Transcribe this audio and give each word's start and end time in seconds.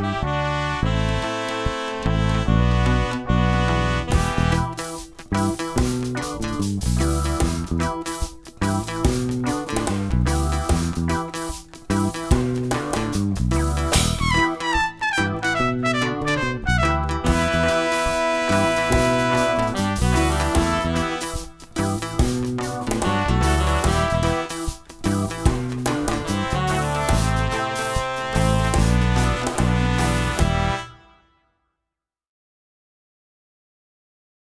Música 0.00 0.69